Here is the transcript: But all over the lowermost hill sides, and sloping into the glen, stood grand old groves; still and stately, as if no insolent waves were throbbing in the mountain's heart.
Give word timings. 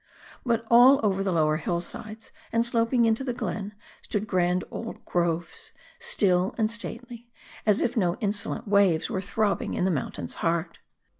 But 0.43 0.65
all 0.67 0.99
over 1.03 1.21
the 1.21 1.31
lowermost 1.31 1.65
hill 1.65 1.79
sides, 1.79 2.31
and 2.51 2.65
sloping 2.65 3.05
into 3.05 3.23
the 3.23 3.33
glen, 3.35 3.75
stood 4.01 4.25
grand 4.25 4.63
old 4.71 5.05
groves; 5.05 5.73
still 5.99 6.55
and 6.57 6.71
stately, 6.71 7.27
as 7.67 7.83
if 7.83 7.95
no 7.95 8.15
insolent 8.15 8.67
waves 8.67 9.11
were 9.11 9.21
throbbing 9.21 9.75
in 9.75 9.85
the 9.85 9.91
mountain's 9.91 10.33
heart. 10.41 10.79